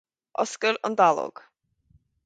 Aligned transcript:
Oscail 0.43 0.79
an 0.89 0.95
dallóg 1.03 1.45